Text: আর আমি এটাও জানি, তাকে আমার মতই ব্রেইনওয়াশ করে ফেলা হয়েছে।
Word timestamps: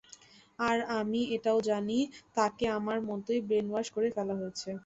আর 0.59 0.77
আমি 0.99 1.21
এটাও 1.35 1.59
জানি, 1.69 1.99
তাকে 2.37 2.65
আমার 2.77 2.97
মতই 3.09 3.39
ব্রেইনওয়াশ 3.47 3.87
করে 3.95 4.07
ফেলা 4.15 4.33
হয়েছে। 4.39 4.69